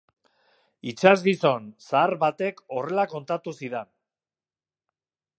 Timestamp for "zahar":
1.89-2.13